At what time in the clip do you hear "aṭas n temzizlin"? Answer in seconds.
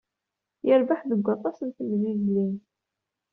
1.35-2.53